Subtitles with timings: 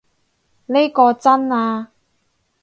[0.65, 1.91] 呢個真啊